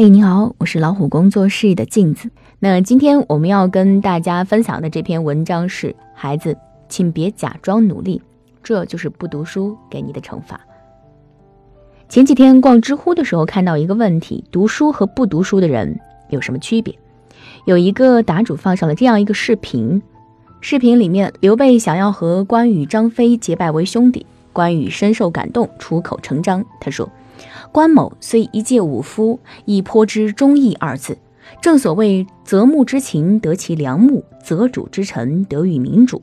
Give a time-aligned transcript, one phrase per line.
[0.00, 2.30] 嘿，你好，我是老虎工作室的镜子。
[2.60, 6.56] 那今天我们要跟大家分享的这篇文章是：孩子，
[6.88, 8.22] 请别假装努力，
[8.62, 10.60] 这就是不读书给你的惩罚。
[12.08, 16.96] 前几天逛知乎的时候，看到一个问题：读书和不读书的人有什么区别？
[17.64, 20.00] 有一个答主放上了这样一个视频，
[20.60, 27.10] 视频里面刘备想要和关羽、张飞结拜为兄弟，关羽深受感动，出口成章，他说。
[27.72, 31.18] 关某虽一介武夫，亦颇知忠义二字。
[31.62, 36.22] 正所谓择木之情得其良木，择主之臣得与民主。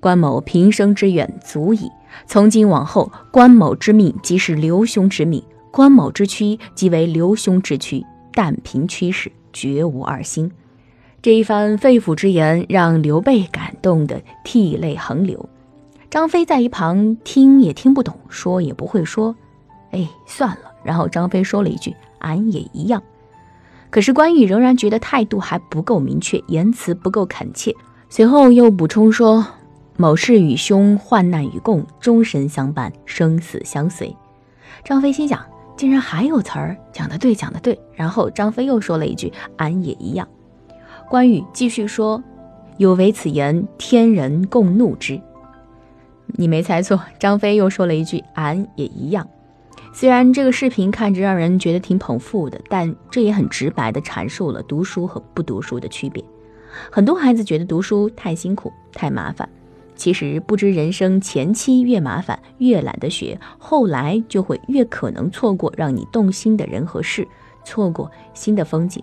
[0.00, 1.90] 关某平生之远足矣。
[2.26, 8.04] 从今往后，关某之命即是刘兄之命，关某之躯即为刘兄之躯。
[8.32, 10.50] 但凭驱使，绝无二心。
[11.22, 15.48] 这一番肺腑之言，让刘备感动得涕泪横流。
[16.10, 19.34] 张飞在一旁听也听不懂，说也不会说。
[19.94, 20.72] 哎，算了。
[20.82, 23.00] 然后张飞说了一句：“俺也一样。”
[23.90, 27.72] 可是关羽仍然觉得态度还不够明确，言辞不够恳切。
[28.08, 29.46] 随后又补充说
[29.96, 34.14] ：“某事与兄患难与共，终身相伴，生死相随。”
[34.84, 35.40] 张飞心想：
[35.76, 37.78] 竟然还有词儿，讲得对，讲得对。
[37.94, 40.26] 然后张飞又说了一句：“俺也一样。”
[41.08, 42.22] 关羽继续说
[42.78, 45.20] ：“有违此言，天人共怒之。”
[46.36, 49.26] 你没猜错，张飞又说了一句：“俺也一样。”
[49.96, 56.22] 虽然这个视频看着让人觉得挺捧腹的，但这也很直白地阐述了读书和不读书的区别。
[56.90, 59.48] 很多孩子觉得读书太辛苦、太麻烦，
[59.94, 67.26] 其实不知人生前期越麻烦、越懒得学，后来就会越可能错过让你动心的人和事，
[67.64, 69.00] 错过新的风景。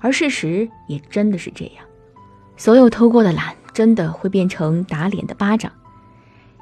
[0.00, 1.84] 而事实也真的是这样，
[2.56, 5.70] 所有偷过的懒，真的会变成打脸的巴掌。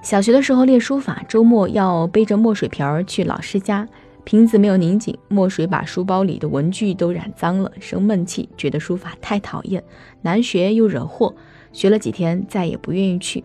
[0.02, 3.86] 小学的时候练书法，周末要背着墨水瓶儿去老师家，
[4.24, 9.84] 瓶子没有拧紧，墨水把书包里的文具都染脏了，生闷气，觉得书法太讨厌，
[10.22, 11.34] 难学又惹祸，
[11.70, 13.44] 学了几天再也不愿意去。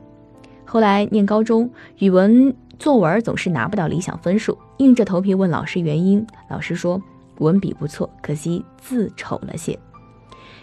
[0.63, 6.99] 后来念高中，语文作文总是拿不到理想分数，硬着头皮问老师原因，老师说
[7.39, 9.77] 文笔不错，可惜字丑了些。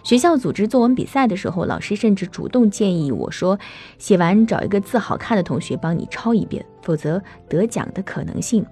[0.02, 3.58] 学校组织作文比赛的时候，老师甚至主动建议我说
[3.98, 8.66] ：“写完找一个字好看的同学帮你抄一遍，否则得奖的可能性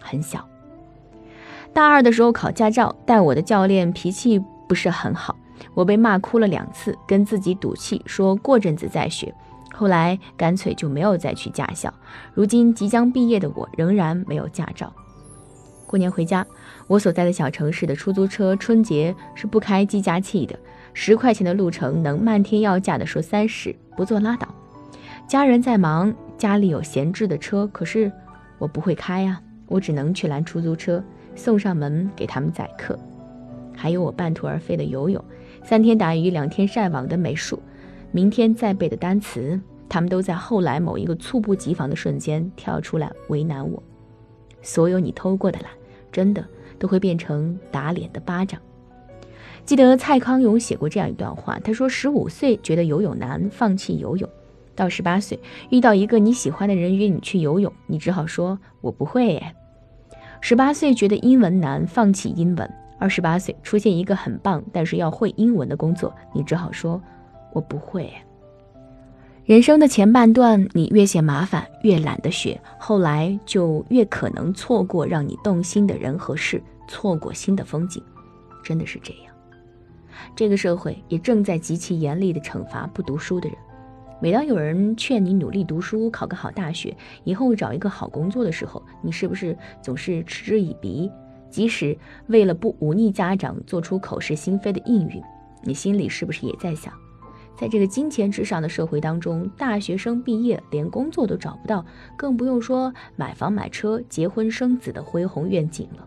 [0.00, 0.46] 很小。”
[1.72, 5.36] 大二的时候考驾照，带我的教练脾气不是很好，
[5.72, 9.32] 我被骂哭了两次，跟自己赌气说过阵子再学。
[9.72, 11.92] 后来干脆就没有再去驾校。
[12.34, 14.92] 如今即将毕业的我仍然没有驾照。
[15.92, 16.46] 过年回家，
[16.86, 20.58] 我所在的小城市的出租车春节是不开计价器的。
[20.94, 24.48] 十块钱的路程能漫天要价的说三十，不做拉倒。
[25.28, 28.10] 家人在忙，家里有闲置的车，可是
[28.56, 31.04] 我不会开呀，我只能去拦出租车，
[31.36, 32.98] 送上门给他们载客。
[33.76, 35.22] 还有我半途而废的游泳，
[35.62, 37.60] 三天打鱼两天晒网的美术，
[38.12, 39.60] 明天再背的单词，
[39.90, 43.82] 他们都在后来某一个猝不及防的瞬间跳出来为难我。
[44.64, 45.68] 所有你偷过的懒，
[46.12, 46.44] 真的
[46.78, 48.60] 都会变成打脸的巴掌。
[49.64, 54.28] 记得蔡康永写过这样一段话，他说：“十五岁觉得游泳难，放弃游泳；
[54.74, 55.38] 到十八岁
[55.70, 59.54] 遇到一个你喜欢的人约你去游泳，你只好说‘我不会耶’。
[60.40, 62.68] 十八岁觉得英文难，放弃英文；
[62.98, 67.00] 二十八岁出现一个很棒但是要会英文的工作，你只好说
[67.54, 68.12] ‘我不会’。
[69.44, 78.00] 人生的前半段，你越嫌麻烦，越懒得学，后来就越可能错过让你动心的人和事，错过新的风景，
[78.62, 79.34] 真的是这样。”
[80.36, 83.58] 这个社会也正在极其严厉地惩罚不读书的人。
[84.20, 91.10] 每当有人劝你努力读书，考个好大学，以后找一个好工作的时候，你是不是总是嗤之以鼻？
[91.50, 91.98] 即使
[92.28, 95.20] 为了不忤逆家长，做出口是心非的应允，
[95.64, 96.94] 你心里是不是也在想，
[97.56, 101.84] 在这个金钱至上的社会当中，大学生毕业连工作都找不到，
[102.16, 106.06] 更不用说买房买车、结婚生子的恢宏愿景了。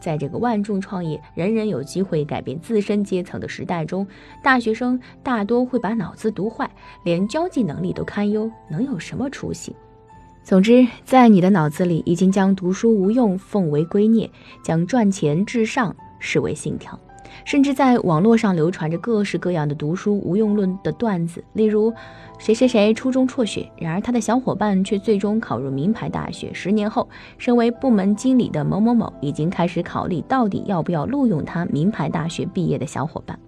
[0.00, 4.06] 在这个万众创业、人人有机会改变自身阶层的时代中，
[4.42, 6.70] 大学生大多会把脑子读坏，
[7.04, 9.74] 连交际能力都堪忧，能有什么出息？
[10.42, 14.30] 总之，在你的脑子里已经将读书无用奉为圭臬，
[14.62, 16.98] 将赚钱至上视为信条。
[17.44, 21.92] 甚至在网络上流传着各式各样的读书无用论的段子，例如
[22.38, 26.52] 谁谁谁初中辍学，然而他的小伙伴却最终考入名牌大学。
[26.52, 33.38] 十年后，身为部门经理的某某某已经开始考虑到底要不要录用他名牌大学毕业的小伙伴。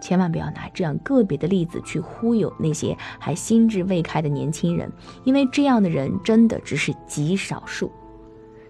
[0.00, 4.90] 千万不要拿这样个别的例子去忽悠那些还心智未开的年轻人，
[5.24, 7.92] 因为这样的人真的只是极少数。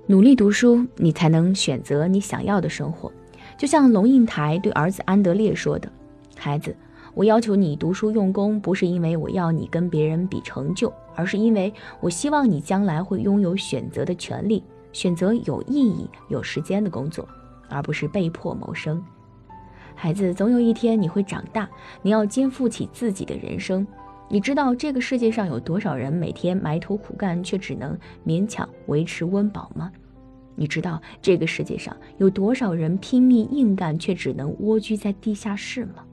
[0.06, 3.12] 努力读书，你才能选择你想要的生活。
[3.60, 5.86] 就像龙应台对儿子安德烈说的
[6.34, 6.74] ：“孩子，
[7.12, 11.70] 我要求你读书用功，不是因为我要你跟别人比成就，而是因为
[12.00, 14.64] 我希望你将来会拥有选择的权利，
[14.94, 17.28] 选择有意义、有时间的工作，
[17.68, 19.04] 而不是被迫谋生。
[19.94, 21.68] 孩子，总有一天你会长大，
[22.00, 23.86] 你要肩负起自己的人生。
[24.30, 27.94] 你知道这个世界上有多少人每天埋头苦干，却只能
[28.26, 29.92] 勉强维持温饱吗？”
[30.60, 36.04] 你知道这个世界上有多少人拼命硬干，却只能蜗居在地下室吗？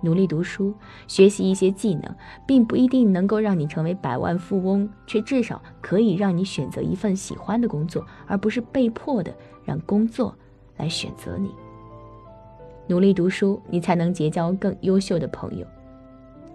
[0.00, 0.72] 努力读书，
[1.06, 2.02] 学习一些技能，
[2.46, 9.30] 并不一定能够让你成为百万富翁，却至少可以让你选择一份喜欢的工作，而不是被迫的
[9.66, 10.34] 让工作
[10.78, 11.50] 来选择你。
[12.86, 15.66] 努力读书，你才能结交更优秀的朋友。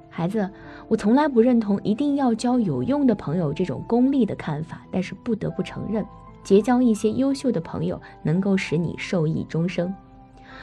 [0.10, 0.50] 孩子，
[0.88, 6.04] 我从来不认同一定要交有用的朋友这种功利的看法，但是不得不承认。
[6.48, 9.94] 结交一些优秀的朋友，能够使你受益终生。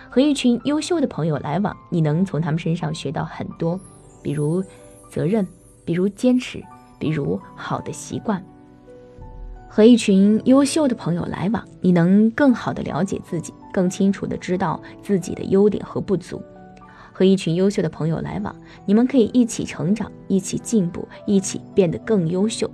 [0.09, 3.79] 和一群优秀的朋友来往，你能从他们身上学到很多，
[4.23, 4.65] 比如
[5.11, 5.47] 责任，
[5.85, 6.65] 比如坚持，
[6.99, 8.43] 比如好的习惯。
[9.69, 16.41] 和一群优秀的朋友来往，你能更好的了解自己，更清楚的知道自己的优点和不足。
[17.13, 22.71] 和一群优秀的朋友来往，你们可以一起成长，一起进步，一起变得更优秀。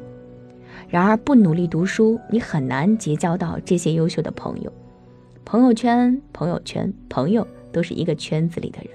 [0.90, 4.72] 然而，不努力读书，你很难结交到这些优秀的朋友。
[5.44, 8.90] 朋友圈、朋友圈、朋友都是一个圈子里的人。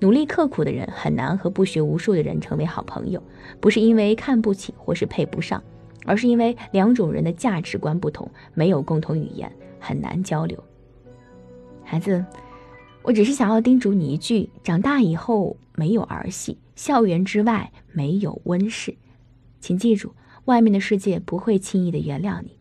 [0.00, 3.22] 努力刻苦的人很难和不学无术的人成为好朋友，
[3.60, 5.62] 不是因为看不起或是配不上，
[6.06, 10.64] 而是因为两种人的价值观不同，没有共同语言，很难交流。
[11.84, 12.24] 孩子，
[13.02, 18.96] 我只是想要叮嘱你一句：长大以后没有儿戏，校园之外没有温室，
[19.60, 20.14] 请记住。
[20.48, 22.56] 外面的世界不会轻易的原谅你，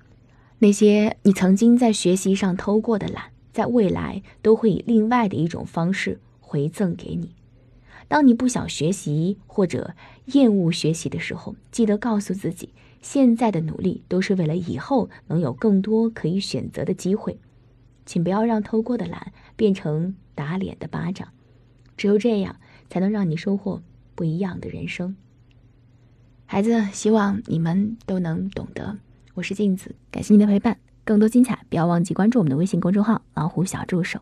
[0.60, 7.34] 那些你曾经在学习上偷过的懒，在未来都会以另外的一种方式回赠给你。
[8.10, 9.96] 当你不想学习或者
[10.26, 17.40] 厌恶学习的时候，记得告诉自己，现在的努力都是为了以后能有更多可以选择的机会。
[18.06, 21.30] 请不要让偷过的懒变成打脸的巴掌，
[21.96, 22.58] 只有这样，
[22.90, 23.82] 才能让你收获
[24.14, 25.16] 不一样的人生。
[26.50, 28.96] 孩子，希望你们都能懂得。
[29.34, 30.78] 我是静子，感谢您的陪伴。
[31.04, 34.22] 更多精彩，不要忘记关注我们的微信公众号“老虎小助手”。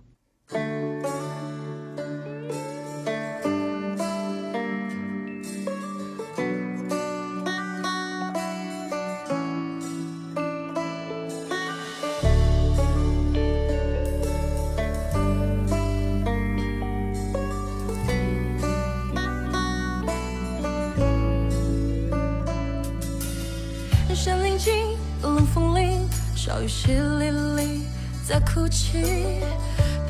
[26.45, 27.81] 小雨淅沥沥，
[28.23, 29.01] 在哭泣，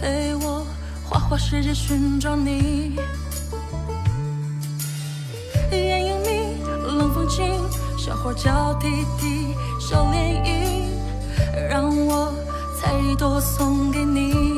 [0.01, 0.67] 陪我
[1.01, 2.99] 花花世界寻找你。
[5.71, 6.61] 烟影迷，
[6.97, 7.57] 冷风轻，
[7.97, 12.33] 小花娇滴滴，小涟漪，让我
[12.81, 14.54] 采一朵送给你。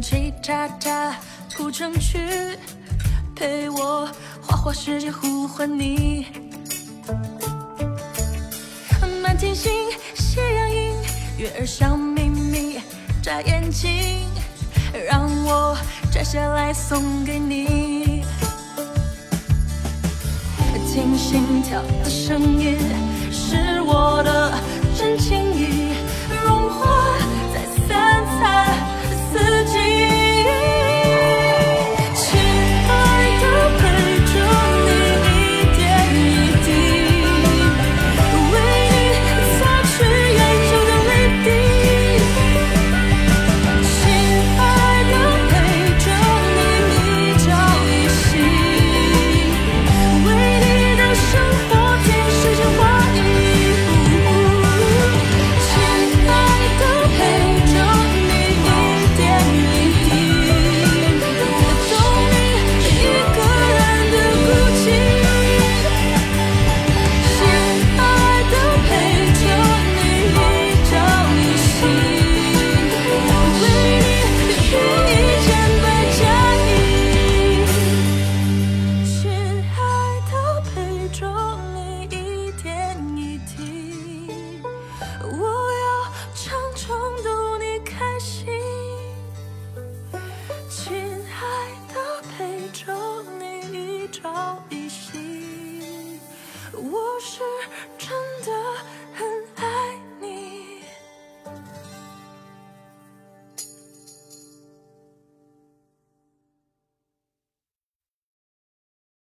[0.00, 1.16] 七叉叉，
[1.54, 2.18] 谱成曲，
[3.34, 4.08] 陪我
[4.42, 6.26] 花花世界呼唤你。
[9.22, 9.72] 满天星，
[10.14, 10.92] 斜阳影，
[11.38, 12.80] 月儿笑眯眯
[13.22, 13.90] 眨眼睛，
[15.08, 15.76] 让我
[16.12, 18.24] 摘下来送给你。
[20.92, 23.05] 听心跳的声音。